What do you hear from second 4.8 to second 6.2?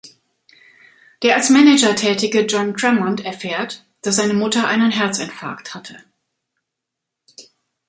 Herzinfarkt hatte.